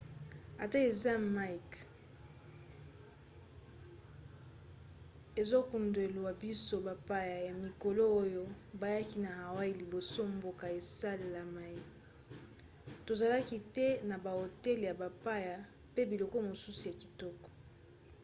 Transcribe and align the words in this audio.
ata 0.63 0.77
eza 0.89 1.13
mike 1.37 1.79
ezokundwela 5.41 6.31
biso 6.41 6.75
bapaya 6.87 7.37
ya 7.47 7.53
mikolo 7.65 8.03
oyo 8.23 8.43
bayaki 8.81 9.17
na 9.23 9.31
hawaii 9.39 9.77
liboso 9.81 10.21
mboka 10.35 10.65
esalaema 10.79 11.65
tozalaki 13.05 13.57
te 13.75 13.87
na 14.09 14.15
bahotel 14.25 14.79
ya 14.89 14.93
bapaya 15.01 15.55
pe 15.93 16.01
biloko 16.11 16.35
mosusu 16.47 16.81
ya 16.89 16.95
kitoko 17.01 17.47